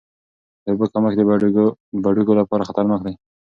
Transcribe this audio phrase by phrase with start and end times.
[0.63, 1.21] د اوبو کمښت د
[2.03, 3.13] بډوګو لپاره خطرناک دی.